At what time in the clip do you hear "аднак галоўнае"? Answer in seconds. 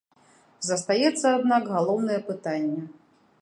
1.37-2.19